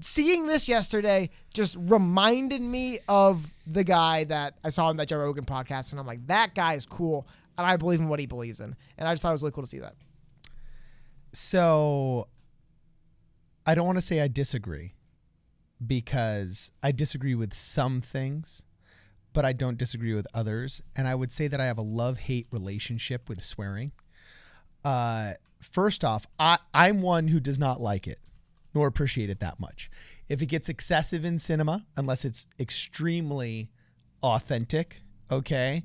seeing 0.00 0.46
this 0.46 0.68
yesterday 0.68 1.30
just 1.54 1.76
reminded 1.78 2.60
me 2.60 2.98
of 3.08 3.52
the 3.66 3.84
guy 3.84 4.24
that 4.24 4.54
I 4.64 4.70
saw 4.70 4.90
in 4.90 4.96
that 4.98 5.08
Joe 5.08 5.18
Rogan 5.18 5.44
podcast, 5.44 5.92
and 5.92 6.00
I'm 6.00 6.06
like, 6.06 6.26
that 6.26 6.54
guy 6.54 6.74
is 6.74 6.86
cool, 6.86 7.26
and 7.56 7.66
I 7.66 7.76
believe 7.76 8.00
in 8.00 8.08
what 8.08 8.20
he 8.20 8.26
believes 8.26 8.60
in, 8.60 8.76
and 8.96 9.08
I 9.08 9.12
just 9.12 9.22
thought 9.22 9.30
it 9.30 9.32
was 9.32 9.42
really 9.42 9.52
cool 9.52 9.64
to 9.64 9.68
see 9.68 9.78
that. 9.78 9.94
So 11.32 12.28
I 13.66 13.74
don't 13.74 13.86
want 13.86 13.98
to 13.98 14.02
say 14.02 14.20
I 14.20 14.28
disagree 14.28 14.94
because 15.86 16.72
I 16.82 16.92
disagree 16.92 17.34
with 17.34 17.54
some 17.54 18.00
things, 18.00 18.62
but 19.32 19.44
I 19.44 19.52
don't 19.52 19.78
disagree 19.78 20.14
with 20.14 20.26
others. 20.34 20.82
And 20.96 21.06
I 21.06 21.14
would 21.14 21.32
say 21.32 21.48
that 21.48 21.60
I 21.60 21.66
have 21.66 21.78
a 21.78 21.82
love 21.82 22.18
hate 22.18 22.46
relationship 22.50 23.28
with 23.28 23.42
swearing. 23.42 23.92
Uh, 24.84 25.34
first 25.60 26.04
off, 26.04 26.26
I, 26.38 26.58
I'm 26.72 27.02
one 27.02 27.28
who 27.28 27.40
does 27.40 27.58
not 27.58 27.80
like 27.80 28.08
it 28.08 28.18
nor 28.74 28.86
appreciate 28.86 29.30
it 29.30 29.40
that 29.40 29.58
much. 29.58 29.90
If 30.28 30.42
it 30.42 30.46
gets 30.46 30.68
excessive 30.68 31.24
in 31.24 31.38
cinema, 31.38 31.86
unless 31.96 32.24
it's 32.24 32.46
extremely 32.60 33.70
authentic, 34.22 35.00
okay. 35.30 35.84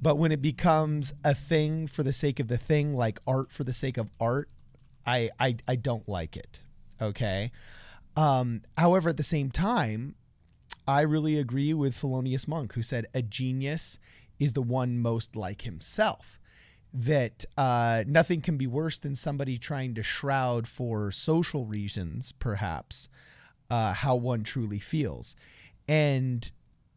But 0.00 0.18
when 0.18 0.32
it 0.32 0.42
becomes 0.42 1.12
a 1.24 1.34
thing 1.34 1.86
for 1.86 2.02
the 2.02 2.12
sake 2.12 2.40
of 2.40 2.48
the 2.48 2.58
thing, 2.58 2.94
like 2.94 3.20
art 3.26 3.52
for 3.52 3.64
the 3.64 3.72
sake 3.72 3.96
of 3.98 4.10
art, 4.20 4.48
I 5.06 5.30
I, 5.38 5.56
I 5.68 5.76
don't 5.76 6.08
like 6.08 6.36
it. 6.36 6.62
Okay. 7.00 7.52
Um, 8.16 8.62
however, 8.76 9.10
at 9.10 9.16
the 9.16 9.22
same 9.22 9.50
time, 9.50 10.16
I 10.86 11.02
really 11.02 11.38
agree 11.38 11.72
with 11.72 11.94
Thelonious 11.94 12.48
Monk, 12.48 12.74
who 12.74 12.82
said 12.82 13.06
a 13.14 13.22
genius 13.22 13.98
is 14.38 14.52
the 14.52 14.62
one 14.62 14.98
most 14.98 15.36
like 15.36 15.62
himself. 15.62 16.40
That 16.94 17.44
uh, 17.56 18.04
nothing 18.06 18.42
can 18.42 18.58
be 18.58 18.66
worse 18.66 18.98
than 18.98 19.14
somebody 19.14 19.56
trying 19.56 19.94
to 19.94 20.02
shroud 20.02 20.66
for 20.68 21.10
social 21.10 21.64
reasons, 21.64 22.32
perhaps, 22.32 23.08
uh, 23.70 23.94
how 23.94 24.16
one 24.16 24.42
truly 24.42 24.78
feels. 24.78 25.34
And, 25.88 26.50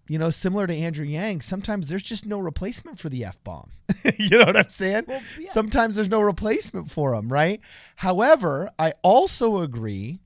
you 0.09 0.19
know, 0.19 0.29
similar 0.29 0.67
to 0.67 0.75
Andrew 0.75 1.05
Yang, 1.05 1.41
sometimes 1.41 1.87
there's 1.87 2.03
just 2.03 2.25
no 2.25 2.39
replacement 2.39 2.99
for 2.99 3.07
the 3.07 3.23
F 3.23 3.41
bomb. 3.45 3.71
you 4.17 4.37
know 4.37 4.45
what 4.45 4.57
I'm 4.57 4.69
saying? 4.69 5.05
Sometimes 5.45 5.95
there's 5.95 6.09
no 6.09 6.19
replacement 6.19 6.91
for 6.91 7.15
them, 7.15 7.31
right? 7.31 7.61
However, 7.95 8.69
I 8.77 8.93
also 9.01 9.61
agree 9.61 10.19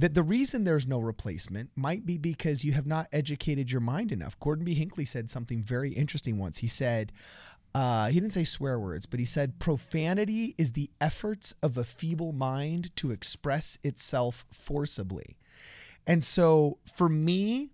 that 0.00 0.14
the 0.14 0.22
reason 0.22 0.64
there's 0.64 0.86
no 0.86 0.98
replacement 0.98 1.70
might 1.76 2.06
be 2.06 2.16
because 2.16 2.64
you 2.64 2.72
have 2.72 2.86
not 2.86 3.06
educated 3.12 3.70
your 3.70 3.82
mind 3.82 4.10
enough. 4.10 4.38
Gordon 4.40 4.64
B. 4.64 4.72
Hinckley 4.72 5.04
said 5.04 5.28
something 5.28 5.62
very 5.62 5.92
interesting 5.92 6.38
once. 6.38 6.58
He 6.58 6.68
said, 6.68 7.12
uh, 7.74 8.08
he 8.08 8.18
didn't 8.18 8.32
say 8.32 8.44
swear 8.44 8.78
words, 8.78 9.06
but 9.06 9.20
he 9.20 9.26
said 9.26 9.58
profanity 9.58 10.54
is 10.58 10.72
the 10.72 10.90
efforts 11.00 11.54
of 11.62 11.76
a 11.78 11.84
feeble 11.84 12.32
mind 12.32 12.94
to 12.96 13.10
express 13.10 13.78
itself 13.82 14.44
forcibly. 14.52 15.38
And 16.06 16.24
so 16.24 16.78
for 16.96 17.08
me, 17.08 17.70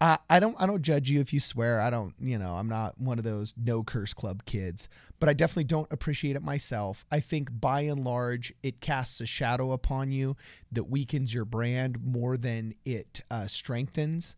I, 0.00 0.18
I 0.28 0.40
don't 0.40 0.56
I 0.58 0.66
don't 0.66 0.82
judge 0.82 1.10
you 1.10 1.20
if 1.20 1.32
you 1.32 1.40
swear. 1.40 1.80
I 1.80 1.90
don't, 1.90 2.14
you 2.20 2.38
know, 2.38 2.54
I'm 2.54 2.68
not 2.68 2.98
one 3.00 3.18
of 3.18 3.24
those 3.24 3.54
no 3.56 3.82
curse 3.82 4.12
club 4.14 4.44
kids, 4.44 4.88
but 5.18 5.28
I 5.28 5.32
definitely 5.32 5.64
don't 5.64 5.90
appreciate 5.90 6.36
it 6.36 6.42
myself. 6.42 7.04
I 7.10 7.20
think 7.20 7.48
by 7.60 7.82
and 7.82 8.04
large 8.04 8.52
it 8.62 8.80
casts 8.80 9.20
a 9.20 9.26
shadow 9.26 9.72
upon 9.72 10.12
you 10.12 10.36
that 10.72 10.84
weakens 10.84 11.32
your 11.32 11.44
brand 11.44 11.98
more 12.04 12.36
than 12.36 12.74
it 12.84 13.22
uh, 13.30 13.46
strengthens 13.46 14.36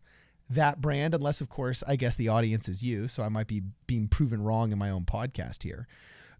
that 0.49 0.81
brand 0.81 1.13
unless 1.13 1.41
of 1.41 1.49
course 1.49 1.83
I 1.87 1.95
guess 1.95 2.15
the 2.15 2.29
audience 2.29 2.67
is 2.67 2.83
you, 2.83 3.07
so 3.07 3.23
I 3.23 3.29
might 3.29 3.47
be 3.47 3.61
being 3.87 4.07
proven 4.07 4.41
wrong 4.41 4.71
in 4.71 4.77
my 4.77 4.89
own 4.89 5.05
podcast 5.05 5.63
here. 5.63 5.87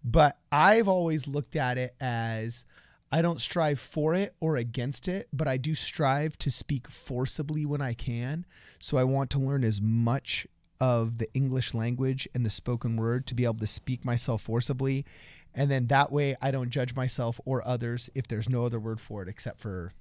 But 0.03 0.37
I've 0.51 0.87
always 0.87 1.27
looked 1.27 1.55
at 1.55 1.77
it 1.77 1.95
as 1.99 2.65
I 3.11 3.21
don't 3.21 3.41
strive 3.41 3.79
for 3.79 4.13
it 4.13 4.35
or 4.39 4.55
against 4.55 5.07
it, 5.07 5.27
but 5.33 5.47
I 5.47 5.57
do 5.57 5.73
strive 5.73 6.37
to 6.39 6.51
speak 6.51 6.87
forcibly 6.87 7.65
when 7.65 7.81
I 7.81 7.93
can. 7.93 8.45
So 8.79 8.97
I 8.97 9.03
want 9.03 9.29
to 9.31 9.39
learn 9.39 9.63
as 9.63 9.81
much 9.81 10.47
of 10.79 11.17
the 11.17 11.31
English 11.33 11.73
language 11.73 12.27
and 12.33 12.45
the 12.45 12.49
spoken 12.49 12.95
word 12.95 13.25
to 13.27 13.35
be 13.35 13.43
able 13.43 13.55
to 13.55 13.67
speak 13.67 14.05
myself 14.05 14.43
forcibly. 14.43 15.05
And 15.53 15.69
then 15.69 15.87
that 15.87 16.11
way 16.11 16.35
I 16.41 16.51
don't 16.51 16.69
judge 16.69 16.95
myself 16.95 17.41
or 17.45 17.67
others 17.67 18.09
if 18.13 18.27
there's 18.27 18.47
no 18.47 18.63
other 18.63 18.79
word 18.79 19.01
for 19.01 19.23
it 19.23 19.27
except 19.27 19.59
for 19.59 19.93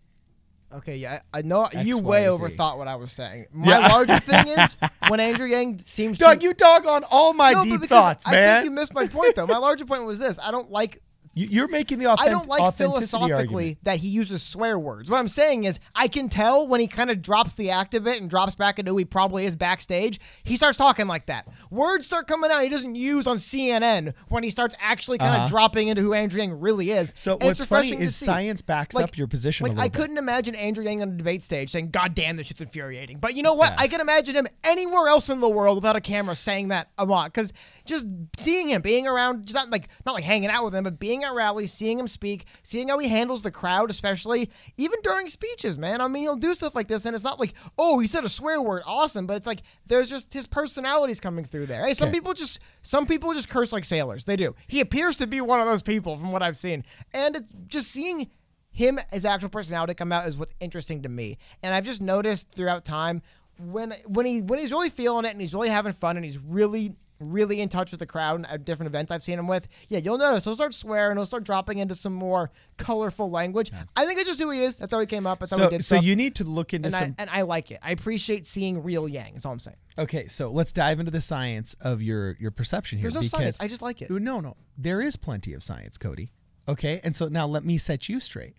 Okay, 0.71 0.97
yeah, 0.97 1.21
I 1.33 1.39
I 1.39 1.43
know 1.43 1.67
you 1.73 1.97
X, 1.97 2.05
way 2.05 2.29
Y, 2.29 2.37
overthought 2.37 2.77
what 2.77 2.89
I 2.89 2.97
was 2.97 3.11
saying. 3.13 3.47
My 3.53 3.79
Yeah. 3.81 3.87
larger 3.89 4.19
thing 4.21 4.49
is 4.49 4.77
when 5.09 5.19
Andrew 5.19 5.47
Yang 5.47 5.79
seems 5.81 6.19
Doug, 6.19 6.41
to 6.41 6.45
you 6.47 6.53
dog 6.55 6.87
on 6.87 7.05
all 7.11 7.33
my 7.33 7.53
No, 7.53 7.63
deep 7.65 7.83
thoughts, 7.85 8.27
I 8.29 8.33
man. 8.33 8.57
think 8.63 8.65
you 8.67 8.71
missed 8.73 8.93
my 8.93 9.07
point 9.07 9.35
though. 9.35 9.47
My 9.47 9.57
larger 9.57 9.87
point 9.87 10.05
was 10.05 10.19
this: 10.19 10.39
I 10.43 10.51
don't 10.51 10.71
like 10.71 10.95
You- 10.97 11.01
You're 11.39 11.69
making 11.69 11.99
the 11.99 12.07
I 12.07 12.29
don't 12.29 12.49
like 12.49 12.75
philosophically 12.75 13.33
argument. 13.35 13.79
that 13.85 13.99
he 13.99 14.09
uses 14.09 14.43
swear 14.43 14.79
words. 14.79 15.11
What 15.11 15.19
I'm 15.19 15.29
saying 15.29 15.65
is, 15.65 15.79
I 15.95 16.09
can 16.09 16.29
tell 16.29 16.67
when 16.67 16.81
he 16.81 16.87
kind 16.87 17.11
of 17.11 17.23
drops 17.23 17.55
the 17.55 17.71
act 17.71 17.95
a 17.95 18.01
bit 18.01 18.21
and 18.21 18.29
drops 18.29 18.55
back 18.55 18.79
into 18.79 18.91
who 18.93 18.97
he 18.99 19.05
probably 19.05 19.45
is 19.45 19.57
backstage. 19.57 20.21
He 20.45 20.57
starts 20.57 20.79
talking 20.79 21.07
like 21.07 21.27
that. 21.27 21.47
Words 21.71 22.07
start 22.07 22.27
coming 22.27 22.51
out 22.51 22.63
he 22.63 22.69
doesn't 22.69 22.95
use 22.95 23.27
on 23.27 23.37
CNN 23.37 24.15
when 24.29 24.43
he 24.43 24.51
starts 24.51 24.75
actually 24.81 25.19
kind 25.19 25.35
of 25.35 25.39
Uh-huh. 25.43 25.49
dropping 25.49 25.89
into 25.89 26.03
who 26.03 26.13
Andrew 26.15 26.41
Yang 26.41 26.61
really 26.61 26.91
is. 26.91 27.13
So 27.15 27.35
And 27.35 27.45
what's 27.45 27.65
funny 27.65 27.93
is 27.93 28.17
science 28.17 28.63
backs 28.63 28.95
Like- 28.95 29.05
up 29.05 29.17
your 29.19 29.27
position 29.29 29.67
Like 29.67 29.79
I 29.79 29.85
bit. 29.85 29.93
couldn't 29.95 30.19
imagine 30.19 30.55
Andrew 30.55 30.85
Yang 30.85 31.03
on 31.03 31.09
a 31.11 31.17
debate 31.17 31.45
stage 31.45 31.71
saying, 31.71 31.91
"God 31.91 32.15
damn, 32.15 32.37
this 32.37 32.47
shit's 32.49 32.61
infuriating." 32.61 33.19
But 33.19 33.35
you 33.35 33.43
know 33.43 33.55
what? 33.55 33.75
I 33.79 33.87
can 33.89 34.01
imagine 34.01 34.35
him 34.35 34.47
anywhere 34.65 35.09
else 35.09 35.29
in 35.29 35.41
the 35.41 35.49
world 35.49 35.77
without 35.77 35.97
a 35.97 36.01
camera 36.01 36.35
saying 36.37 36.69
that 36.69 36.89
a 36.99 37.05
lot 37.05 37.33
because 37.33 37.53
just 37.85 38.07
seeing 38.39 38.69
him, 38.69 38.83
being 38.83 39.07
around, 39.07 39.43
just 39.47 39.55
not 39.55 39.71
like 39.71 39.89
not 40.05 40.15
like 40.15 40.25
hanging 40.25 40.51
out 40.51 40.65
with 40.65 40.75
him, 40.75 40.85
but 40.85 40.99
being 40.99 41.25
rallies, 41.35 41.73
seeing 41.73 41.99
him 41.99 42.09
speak, 42.09 42.47
seeing 42.63 42.89
how 42.89 42.99
he 42.99 43.09
handles 43.09 43.43
the 43.43 43.51
crowd, 43.51 43.91
especially 43.91 44.51
even 44.77 44.99
during 45.03 45.29
speeches, 45.29 45.79
man. 45.79 46.01
I 46.01 46.09
mean, 46.09 46.23
he'll 46.23 46.37
do 46.37 46.55
stuff 46.55 46.75
like 46.75 46.89
this, 46.89 47.05
and 47.05 47.15
it's 47.15 47.25
not 47.25 47.39
like, 47.41 47.55
oh, 47.79 47.99
he 47.99 48.07
said 48.07 48.25
a 48.25 48.29
swear 48.29 48.61
word, 48.63 48.83
awesome, 48.87 49.27
but 49.27 49.37
it's 49.37 49.47
like 49.47 49.63
there's 49.87 50.11
just 50.11 50.33
his 50.33 50.47
personality's 50.47 51.21
coming 51.21 51.45
through 51.45 51.67
there. 51.67 51.87
Hey, 51.87 51.95
some 51.95 52.09
Okay. 52.09 52.19
people 52.19 52.35
just 52.35 52.59
some 52.83 53.07
people 53.07 53.33
just 53.35 53.49
curse 53.49 53.73
like 53.73 53.85
sailors. 53.85 54.25
They 54.25 54.37
do. 54.37 54.55
He 54.67 54.81
appears 54.81 55.17
to 55.19 55.27
be 55.27 55.41
one 55.41 55.61
of 55.61 55.67
those 55.67 55.83
people 55.83 56.17
from 56.19 56.33
what 56.33 56.43
I've 56.43 56.57
seen, 56.57 56.85
and 57.15 57.37
it's 57.37 57.53
just 57.67 57.89
seeing 57.89 58.29
him 58.71 58.99
his 59.13 59.25
actual 59.25 59.49
personality 59.49 59.95
come 59.95 60.13
out 60.13 60.29
is 60.29 60.37
what's 60.37 60.53
interesting 60.61 61.03
to 61.03 61.09
me. 61.09 61.37
And 61.63 61.75
I've 61.75 61.85
just 61.85 62.01
noticed 62.01 62.51
throughout 62.53 62.85
time 62.85 63.23
when 63.59 63.93
when 64.07 64.25
he 64.25 64.41
when 64.41 64.59
he's 64.61 64.71
really 64.71 64.91
feeling 64.91 65.25
it 65.25 65.31
and 65.33 65.41
he's 65.41 65.53
really 65.53 65.69
having 65.69 65.93
fun 65.93 66.17
and 66.17 66.25
he's 66.25 66.39
really 66.39 66.95
really 67.21 67.61
in 67.61 67.69
touch 67.69 67.91
with 67.91 68.01
the 68.01 68.07
crowd 68.07 68.47
at 68.49 68.65
different 68.65 68.89
events 68.89 69.11
I've 69.11 69.23
seen 69.23 69.39
him 69.39 69.47
with, 69.49 69.69
yeah, 69.89 69.99
you'll 69.99 70.19
notice 70.19 70.45
he'll 70.45 70.55
start 70.55 70.75
swearing, 70.75 71.17
he'll 71.17 71.27
start 71.27 71.45
dropping 71.45 71.79
into 71.79 71.95
some 71.95 72.13
more 72.15 72.51
colorful 72.77 73.31
language. 73.31 73.71
I 73.97 74.07
think 74.07 74.19
it's 74.21 74.29
just 74.29 74.41
who 74.41 74.51
he 74.51 74.63
is. 74.63 74.77
That's 74.79 74.93
how 74.93 75.01
he 75.01 75.07
came 75.07 75.27
up. 75.27 75.41
That's 75.41 75.53
how 75.53 75.59
So, 75.59 75.65
he 75.65 75.71
did 75.79 75.85
so 75.85 75.97
stuff. 75.97 76.05
you 76.05 76.17
need 76.17 76.35
to 76.37 76.45
look 76.45 76.75
into 76.75 76.87
and 76.87 76.95
I, 76.97 77.15
and 77.19 77.31
I 77.31 77.43
like 77.43 77.71
it. 77.71 77.79
I 77.83 77.91
appreciate 77.91 78.47
seeing 78.47 78.83
real 78.83 79.09
Yang. 79.09 79.33
That's 79.35 79.45
all 79.47 79.53
I'm 79.53 79.59
saying. 79.61 79.77
okay, 79.99 80.29
so 80.29 80.51
let's 80.51 80.73
dive 80.73 81.01
into 81.01 81.11
the 81.11 81.21
science 81.21 81.75
of 81.81 82.03
your 82.03 82.37
your 82.39 82.51
perception 82.51 82.99
here. 82.99 83.05
There's 83.11 83.15
no 83.15 83.23
science. 83.23 83.61
I 83.61 83.69
just 83.69 83.83
like 83.83 84.01
it. 84.03 84.11
No, 84.11 84.41
no, 84.41 84.57
there 84.77 85.01
is 85.01 85.17
plenty 85.17 85.53
of 85.55 85.63
science, 85.63 85.99
Cody. 85.99 86.33
Okay, 86.69 87.01
and 87.03 87.17
so 87.17 87.29
now 87.29 87.47
let 87.47 87.65
me 87.65 87.79
set 87.79 88.11
you 88.11 88.21
straight. 88.21 88.55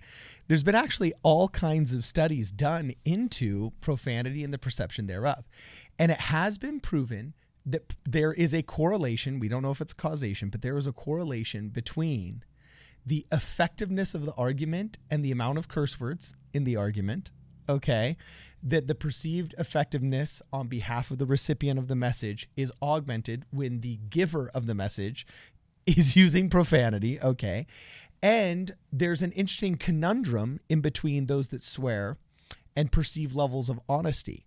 There's 0.48 0.64
been 0.64 0.74
actually 0.74 1.14
all 1.22 1.48
kinds 1.50 1.94
of 1.94 2.04
studies 2.06 2.52
done 2.52 2.96
into 3.06 3.72
profanity 3.82 4.44
and 4.44 4.52
the 4.52 4.58
perception 4.58 5.06
thereof, 5.06 5.48
and 6.00 6.12
it 6.12 6.20
has 6.20 6.58
been 6.58 6.80
proven 6.80 7.36
that 7.72 7.96
there 8.04 8.34
is 8.34 8.54
a 8.54 8.64
correlation. 8.64 9.40
We 9.40 9.48
don't 9.48 9.62
know 9.62 9.72
if 9.72 9.82
it's 9.82 9.94
causation, 9.94 10.50
but 10.50 10.62
there 10.62 10.78
is 10.78 10.88
a 10.88 10.92
correlation 10.92 11.70
between 11.70 12.44
the 13.06 13.26
effectiveness 13.32 14.14
of 14.14 14.26
the 14.26 14.34
argument 14.34 14.98
and 15.10 15.24
the 15.24 15.32
amount 15.32 15.58
of 15.58 15.68
curse 15.68 16.00
words 16.00 16.36
in 16.54 16.64
the 16.64 16.76
argument. 16.76 17.32
Okay. 17.68 18.18
That 18.64 18.88
the 18.88 18.96
perceived 18.96 19.54
effectiveness 19.58 20.42
on 20.52 20.68
behalf 20.68 21.12
of 21.12 21.20
the 21.20 21.26
recipient 21.26 21.80
of 21.80 21.88
the 21.88 21.96
message 21.96 22.50
is 22.58 22.72
augmented 22.82 23.46
when 23.52 23.82
the 23.82 24.00
giver 24.10 24.50
of 24.50 24.66
the 24.66 24.76
message 24.76 25.28
is 25.86 26.16
using 26.16 26.50
profanity. 26.50 27.22
Okay. 27.22 27.68
And 28.22 28.76
there's 28.92 29.22
an 29.22 29.32
interesting 29.34 29.76
conundrum 29.76 30.60
in 30.68 30.82
between 30.82 31.28
those 31.28 31.50
that 31.50 31.62
swear 31.62 32.18
and 32.76 32.92
perceived 32.92 33.36
levels 33.36 33.70
of 33.70 33.80
honesty. 33.88 34.46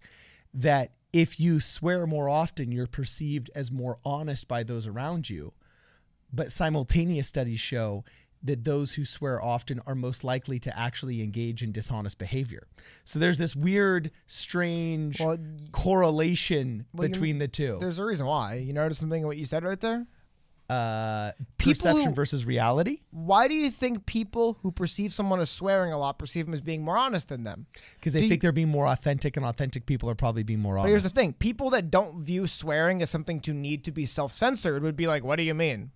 That 0.52 0.92
if 1.12 1.38
you 1.38 1.60
swear 1.60 2.06
more 2.06 2.28
often, 2.28 2.72
you're 2.72 2.86
perceived 2.86 3.50
as 3.54 3.70
more 3.70 3.96
honest 4.04 4.48
by 4.48 4.62
those 4.62 4.86
around 4.86 5.28
you 5.30 5.52
but 6.34 6.50
simultaneous 6.50 7.28
studies 7.28 7.60
show 7.60 8.02
that 8.42 8.64
those 8.64 8.94
who 8.94 9.04
swear 9.04 9.40
often 9.44 9.80
are 9.86 9.94
most 9.94 10.24
likely 10.24 10.58
to 10.58 10.74
actually 10.76 11.22
engage 11.22 11.62
in 11.62 11.70
dishonest 11.72 12.16
behavior. 12.18 12.66
So 13.04 13.18
there's 13.18 13.36
this 13.36 13.54
weird, 13.54 14.10
strange 14.26 15.20
Well, 15.20 15.36
correlation 15.72 16.86
well, 16.92 17.06
you- 17.06 17.12
between 17.12 17.36
the 17.38 17.48
two. 17.48 17.76
There's 17.80 17.98
a 17.98 18.04
reason 18.04 18.26
why. 18.26 18.54
You 18.54 18.72
notice 18.72 18.98
something 18.98 19.20
in 19.20 19.26
what 19.26 19.36
you 19.36 19.44
said 19.44 19.62
right 19.62 19.78
there? 19.80 20.06
Uh, 20.70 21.32
People 21.58 21.72
perception 21.72 22.06
who- 22.10 22.14
versus 22.14 22.46
reality. 22.46 23.00
Why 23.10 23.46
do 23.46 23.54
you 23.54 23.70
think 23.70 24.06
people 24.06 24.58
who 24.62 24.72
perceive 24.72 25.12
someone 25.12 25.38
as 25.40 25.50
swearing 25.50 25.92
a 25.92 25.98
lot 25.98 26.18
perceive 26.18 26.46
them 26.46 26.54
as 26.54 26.62
being 26.62 26.82
more 26.82 26.96
honest 26.96 27.28
than 27.28 27.42
them? 27.42 27.66
Because 27.98 28.14
they 28.14 28.20
Do 28.20 28.24
you- 28.24 28.28
think 28.30 28.40
they're 28.42 28.52
being 28.52 28.68
more 28.70 28.86
authentic, 28.86 29.36
and 29.36 29.44
authentic 29.44 29.84
people 29.84 30.08
are 30.08 30.14
probably 30.14 30.44
being 30.44 30.60
more 30.60 30.78
honest. 30.78 30.84
But 30.86 30.90
here's 30.90 31.02
the 31.02 31.10
thing: 31.10 31.34
people 31.34 31.68
that 31.70 31.90
don't 31.90 32.22
view 32.22 32.46
swearing 32.46 33.02
as 33.02 33.10
something 33.10 33.40
to 33.40 33.52
need 33.52 33.84
to 33.84 33.92
be 33.92 34.06
self-censored 34.06 34.82
would 34.82 34.96
be 34.96 35.06
like, 35.06 35.22
"What 35.24 35.36
do 35.36 35.42
you 35.42 35.54
mean?" 35.54 35.90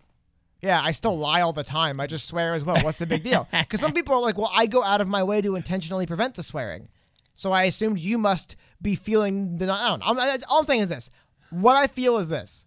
Yeah, 0.60 0.80
I 0.82 0.92
still 0.92 1.16
lie 1.16 1.40
all 1.42 1.52
the 1.52 1.62
time. 1.64 2.00
I 2.00 2.06
just 2.06 2.26
swear 2.26 2.52
as 2.54 2.64
well. 2.64 2.82
What's 2.82 2.98
the 2.98 3.06
big 3.06 3.22
deal? 3.22 3.48
Because 3.52 3.80
some 3.80 3.92
people 3.92 4.14
are 4.14 4.20
like, 4.20 4.36
"Well, 4.36 4.50
I 4.54 4.66
go 4.66 4.82
out 4.82 5.00
of 5.00 5.08
my 5.08 5.22
way 5.22 5.40
to 5.40 5.54
intentionally 5.56 6.06
prevent 6.06 6.34
the 6.34 6.42
swearing," 6.42 6.88
so 7.34 7.52
I 7.52 7.62
assumed 7.64 7.98
you 7.98 8.18
must 8.18 8.56
be 8.82 8.94
feeling 8.94 9.56
the. 9.58 9.72
I 9.72 9.88
don't 9.88 10.00
know. 10.00 10.36
All 10.50 10.58
I'm 10.60 10.66
saying 10.66 10.82
is 10.82 10.88
this: 10.90 11.08
what 11.50 11.76
I 11.76 11.86
feel 11.86 12.18
is 12.18 12.28
this. 12.28 12.66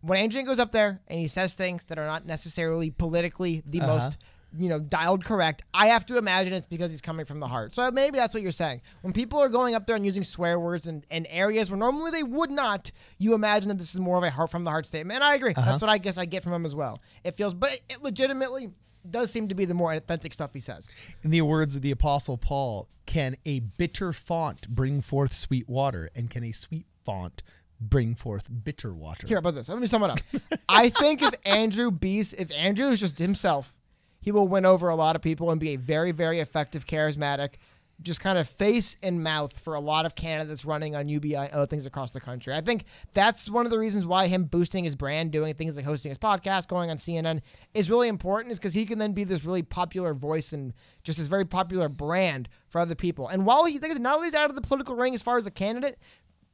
When 0.00 0.18
Andrew 0.18 0.42
goes 0.42 0.58
up 0.58 0.72
there 0.72 1.00
and 1.08 1.18
he 1.18 1.26
says 1.26 1.54
things 1.54 1.84
that 1.86 1.98
are 1.98 2.06
not 2.06 2.26
necessarily 2.26 2.90
politically 2.90 3.62
the 3.66 3.80
Uh-huh. 3.80 3.94
most 3.96 4.18
you 4.58 4.68
know, 4.70 4.78
dialed 4.78 5.22
correct. 5.24 5.62
I 5.74 5.88
have 5.88 6.06
to 6.06 6.16
imagine 6.16 6.54
it's 6.54 6.64
because 6.64 6.90
he's 6.90 7.02
coming 7.02 7.26
from 7.26 7.40
the 7.40 7.48
heart. 7.48 7.74
So 7.74 7.90
maybe 7.90 8.16
that's 8.16 8.32
what 8.32 8.42
you're 8.42 8.52
saying. 8.52 8.80
When 9.02 9.12
people 9.12 9.38
are 9.40 9.50
going 9.50 9.74
up 9.74 9.86
there 9.86 9.96
and 9.96 10.06
using 10.06 10.22
swear 10.22 10.58
words 10.58 10.86
in, 10.86 11.04
in 11.10 11.26
areas 11.26 11.70
where 11.70 11.76
normally 11.76 12.10
they 12.10 12.22
would 12.22 12.50
not, 12.50 12.90
you 13.18 13.34
imagine 13.34 13.68
that 13.68 13.76
this 13.78 13.92
is 13.92 14.00
more 14.00 14.16
of 14.16 14.22
a 14.24 14.30
heart 14.30 14.50
from 14.50 14.64
the 14.64 14.70
heart 14.70 14.86
statement. 14.86 15.16
And 15.16 15.24
I 15.24 15.34
agree. 15.34 15.52
Uh-huh. 15.54 15.70
That's 15.70 15.82
what 15.82 15.90
I 15.90 15.98
guess 15.98 16.16
I 16.16 16.24
get 16.24 16.42
from 16.42 16.52
him 16.54 16.64
as 16.64 16.74
well. 16.74 17.02
It 17.22 17.32
feels, 17.32 17.52
but 17.52 17.78
it 17.90 18.02
legitimately 18.02 18.70
does 19.10 19.30
seem 19.30 19.48
to 19.48 19.54
be 19.54 19.66
the 19.66 19.74
more 19.74 19.92
authentic 19.92 20.32
stuff 20.32 20.52
he 20.54 20.60
says. 20.60 20.90
In 21.22 21.30
the 21.30 21.42
words 21.42 21.76
of 21.76 21.82
the 21.82 21.90
Apostle 21.90 22.38
Paul, 22.38 22.88
can 23.04 23.36
a 23.44 23.60
bitter 23.60 24.12
font 24.12 24.68
bring 24.68 25.02
forth 25.02 25.34
sweet 25.34 25.68
water, 25.68 26.08
and 26.14 26.30
can 26.30 26.44
a 26.44 26.52
sweet 26.52 26.86
font 27.04 27.42
bring 27.80 28.14
forth 28.14 28.48
bitter 28.64 28.94
water? 28.94 29.26
Here, 29.26 29.38
about 29.38 29.54
this? 29.54 29.68
Let 29.68 29.78
me 29.78 29.86
sum 29.86 30.02
it 30.02 30.10
up. 30.10 30.20
I 30.68 30.88
think 30.88 31.22
if 31.22 31.34
Andrew 31.44 31.90
Beast, 31.90 32.34
if 32.38 32.52
Andrew 32.54 32.88
is 32.88 33.00
just 33.00 33.18
himself, 33.18 33.76
he 34.20 34.32
will 34.32 34.48
win 34.48 34.66
over 34.66 34.88
a 34.88 34.96
lot 34.96 35.16
of 35.16 35.22
people 35.22 35.50
and 35.50 35.60
be 35.60 35.70
a 35.70 35.76
very, 35.76 36.12
very 36.12 36.40
effective, 36.40 36.86
charismatic, 36.86 37.54
just 38.02 38.20
kind 38.20 38.38
of 38.38 38.48
face 38.48 38.96
and 39.02 39.22
mouth 39.22 39.58
for 39.58 39.74
a 39.74 39.80
lot 39.80 40.04
of 40.04 40.14
candidates 40.14 40.64
running 40.64 40.94
on 40.94 41.08
UBI 41.08 41.34
and 41.34 41.52
other 41.52 41.66
things 41.66 41.86
across 41.86 42.10
the 42.10 42.20
country. 42.20 42.52
I 42.54 42.60
think 42.60 42.84
that's 43.14 43.48
one 43.48 43.64
of 43.64 43.72
the 43.72 43.78
reasons 43.78 44.04
why 44.04 44.26
him 44.26 44.44
boosting 44.44 44.84
his 44.84 44.94
brand, 44.94 45.30
doing 45.30 45.54
things 45.54 45.76
like 45.76 45.84
hosting 45.84 46.10
his 46.10 46.18
podcast, 46.18 46.68
going 46.68 46.90
on 46.90 46.98
CNN 46.98 47.40
is 47.72 47.90
really 47.90 48.08
important, 48.08 48.52
is 48.52 48.58
because 48.58 48.74
he 48.74 48.84
can 48.84 48.98
then 48.98 49.12
be 49.12 49.24
this 49.24 49.44
really 49.44 49.62
popular 49.62 50.12
voice 50.12 50.52
and 50.52 50.74
just 51.04 51.18
this 51.18 51.26
very 51.26 51.46
popular 51.46 51.88
brand 51.88 52.48
for 52.68 52.80
other 52.80 52.94
people. 52.94 53.28
And 53.28 53.46
while 53.46 53.64
he 53.64 53.78
that 53.78 53.90
he's 53.90 54.34
out 54.34 54.50
of 54.50 54.56
the 54.56 54.62
political 54.62 54.94
ring 54.94 55.14
as 55.14 55.22
far 55.22 55.38
as 55.38 55.46
a 55.46 55.50
candidate, 55.50 55.98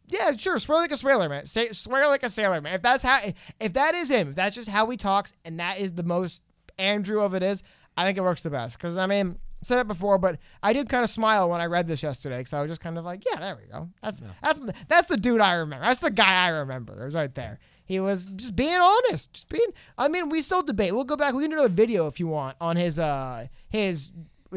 yeah, 0.08 0.36
sure. 0.36 0.58
Swear 0.58 0.78
like 0.78 0.92
a 0.92 0.96
sailor, 0.96 1.28
man. 1.28 1.46
Say, 1.46 1.70
swear 1.70 2.08
like 2.08 2.22
a 2.22 2.30
sailor, 2.30 2.60
man. 2.60 2.74
If 2.74 2.82
that's 2.82 3.02
how, 3.02 3.20
if 3.60 3.72
that 3.74 3.94
is 3.94 4.10
him, 4.10 4.30
if 4.30 4.34
that's 4.34 4.56
just 4.56 4.68
how 4.68 4.88
he 4.90 4.96
talks, 4.96 5.32
and 5.44 5.60
that 5.60 5.78
is 5.78 5.92
the 5.92 6.02
most 6.02 6.42
Andrew 6.78 7.20
of 7.20 7.34
it 7.34 7.42
is, 7.42 7.62
I 7.96 8.04
think 8.04 8.18
it 8.18 8.22
works 8.22 8.42
the 8.42 8.50
best. 8.50 8.78
Because 8.78 8.98
I 8.98 9.06
mean, 9.06 9.38
I 9.62 9.64
said 9.64 9.78
it 9.78 9.88
before, 9.88 10.18
but 10.18 10.38
I 10.62 10.72
did 10.72 10.88
kind 10.88 11.04
of 11.04 11.10
smile 11.10 11.48
when 11.48 11.60
I 11.60 11.66
read 11.66 11.86
this 11.86 12.02
yesterday 12.02 12.38
because 12.38 12.52
I 12.52 12.62
was 12.62 12.70
just 12.70 12.80
kind 12.80 12.98
of 12.98 13.04
like, 13.04 13.24
yeah, 13.30 13.38
there 13.38 13.56
we 13.56 13.70
go. 13.70 13.88
That's 14.02 14.22
that's 14.42 14.60
that's 14.88 15.08
the 15.08 15.16
dude 15.16 15.40
I 15.40 15.54
remember. 15.54 15.84
That's 15.84 16.00
the 16.00 16.10
guy 16.10 16.46
I 16.46 16.48
remember. 16.48 17.00
It 17.00 17.04
was 17.04 17.14
right 17.14 17.34
there. 17.34 17.58
He 17.84 18.00
was 18.00 18.30
just 18.36 18.56
being 18.56 18.80
honest, 18.80 19.32
just 19.32 19.48
being. 19.48 19.70
I 19.98 20.08
mean, 20.08 20.28
we 20.28 20.40
still 20.42 20.62
debate. 20.62 20.94
We'll 20.94 21.04
go 21.04 21.16
back. 21.16 21.34
We 21.34 21.42
can 21.42 21.50
do 21.50 21.56
another 21.56 21.72
video 21.72 22.06
if 22.06 22.18
you 22.18 22.26
want 22.26 22.56
on 22.60 22.76
his 22.76 22.98
uh 22.98 23.46
his 23.68 24.12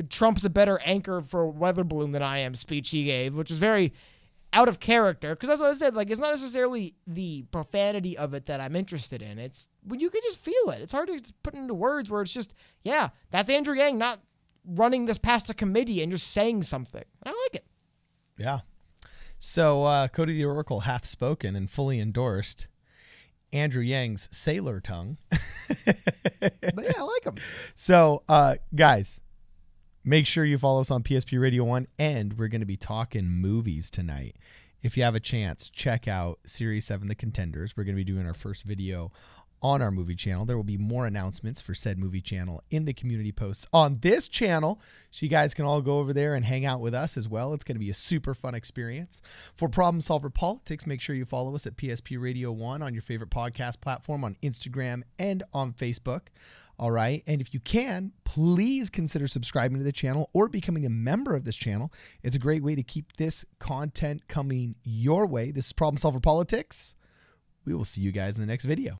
Trump's 0.09 0.43
a 0.43 0.49
better 0.49 0.79
anchor 0.85 1.21
for 1.21 1.47
weather 1.47 1.83
balloon 1.83 2.11
than 2.11 2.21
I 2.21 2.39
am 2.39 2.55
speech 2.55 2.89
he 2.89 3.05
gave, 3.05 3.35
which 3.35 3.51
is 3.51 3.57
very 3.57 3.93
out 4.55 4.69
of 4.69 4.79
character 4.79 5.35
because 5.35 5.49
that's 5.49 5.61
what 5.61 5.69
I 5.69 5.73
said. 5.73 5.95
Like, 5.95 6.09
it's 6.09 6.19
not 6.19 6.31
necessarily 6.31 6.95
the 7.05 7.43
profanity 7.51 8.17
of 8.17 8.33
it 8.33 8.47
that 8.47 8.61
I'm 8.61 8.75
interested 8.75 9.21
in. 9.21 9.37
It's 9.37 9.69
when 9.83 9.99
you 9.99 10.09
can 10.09 10.21
just 10.23 10.39
feel 10.39 10.71
it. 10.71 10.81
It's 10.81 10.93
hard 10.93 11.09
to 11.09 11.33
put 11.43 11.53
into 11.53 11.73
words 11.75 12.09
where 12.09 12.21
it's 12.21 12.33
just, 12.33 12.53
yeah, 12.83 13.09
that's 13.29 13.49
Andrew 13.49 13.75
Yang 13.75 13.97
not 13.97 14.21
running 14.65 15.05
this 15.05 15.17
past 15.17 15.49
a 15.49 15.53
committee 15.53 16.01
and 16.01 16.11
just 16.11 16.31
saying 16.31 16.63
something. 16.63 17.03
I 17.23 17.29
like 17.29 17.55
it. 17.55 17.65
Yeah. 18.37 18.59
So 19.37 19.83
uh, 19.83 20.07
Cody 20.07 20.33
the 20.33 20.45
Oracle 20.45 20.81
hath 20.81 21.05
spoken 21.05 21.55
and 21.55 21.69
fully 21.69 21.99
endorsed 21.99 22.67
Andrew 23.51 23.83
Yang's 23.83 24.29
sailor 24.31 24.79
tongue. 24.79 25.17
But 26.39 26.83
yeah, 26.83 26.91
I 26.97 27.01
like 27.01 27.23
him. 27.23 27.37
So, 27.73 28.21
uh, 28.29 28.55
guys, 28.75 29.19
make 30.05 30.27
sure 30.27 30.45
you 30.45 30.59
follow 30.59 30.81
us 30.81 30.91
on 30.91 31.01
PSP 31.01 31.41
Radio 31.41 31.63
1, 31.63 31.87
and 31.97 32.37
we're 32.37 32.47
going 32.47 32.61
to 32.61 32.67
be 32.67 32.77
talking 32.77 33.27
movies 33.27 33.89
tonight. 33.89 34.35
If 34.83 34.95
you 34.95 35.03
have 35.03 35.15
a 35.15 35.19
chance, 35.19 35.67
check 35.67 36.07
out 36.07 36.39
Series 36.45 36.85
7 36.85 37.07
The 37.07 37.15
Contenders. 37.15 37.75
We're 37.75 37.85
going 37.85 37.95
to 37.95 38.05
be 38.05 38.11
doing 38.11 38.27
our 38.27 38.35
first 38.35 38.63
video 38.63 39.11
on 39.63 39.81
our 39.81 39.89
movie 39.89 40.15
channel. 40.15 40.45
There 40.45 40.57
will 40.57 40.63
be 40.63 40.77
more 40.77 41.07
announcements 41.07 41.59
for 41.59 41.73
said 41.73 41.97
movie 41.97 42.21
channel 42.21 42.61
in 42.69 42.85
the 42.85 42.93
community 42.93 43.31
posts 43.31 43.65
on 43.73 43.97
this 44.01 44.29
channel. 44.29 44.79
So 45.09 45.25
you 45.25 45.29
guys 45.29 45.55
can 45.55 45.65
all 45.65 45.81
go 45.81 45.97
over 45.97 46.13
there 46.13 46.35
and 46.35 46.45
hang 46.45 46.65
out 46.65 46.81
with 46.81 46.93
us 46.93 47.17
as 47.17 47.27
well. 47.27 47.51
It's 47.53 47.63
going 47.63 47.75
to 47.75 47.79
be 47.79 47.89
a 47.89 47.95
super 47.95 48.35
fun 48.35 48.53
experience. 48.53 49.23
For 49.55 49.67
Problem 49.67 50.01
Solver 50.01 50.29
Politics, 50.29 50.85
make 50.85 51.01
sure 51.01 51.15
you 51.15 51.25
follow 51.25 51.55
us 51.55 51.65
at 51.65 51.77
PSP 51.77 52.21
Radio 52.21 52.51
1 52.51 52.83
on 52.83 52.93
your 52.93 53.01
favorite 53.01 53.31
podcast 53.31 53.81
platform 53.81 54.23
on 54.23 54.35
Instagram 54.43 55.01
and 55.17 55.41
on 55.51 55.73
Facebook. 55.73 56.27
All 56.77 56.91
right. 56.91 57.23
And 57.25 57.39
if 57.39 57.53
you 57.53 57.59
can, 57.59 58.11
please 58.25 58.89
consider 58.89 59.27
subscribing 59.27 59.77
to 59.77 59.83
the 59.83 59.91
channel 59.91 60.29
or 60.33 60.49
becoming 60.49 60.85
a 60.85 60.89
member 60.89 61.35
of 61.35 61.45
this 61.45 61.55
channel. 61.55 61.91
It's 62.21 62.35
a 62.35 62.39
great 62.39 62.63
way 62.63 62.75
to 62.75 62.83
keep 62.83 63.13
this 63.13 63.45
content 63.59 64.27
coming 64.27 64.75
your 64.83 65.25
way. 65.25 65.51
This 65.51 65.67
is 65.67 65.73
Problem 65.73 65.97
Solver 65.97 66.19
Politics. 66.19 66.95
We 67.63 67.73
will 67.73 67.85
see 67.85 68.01
you 68.01 68.11
guys 68.11 68.35
in 68.35 68.41
the 68.41 68.47
next 68.47 68.65
video. 68.65 68.93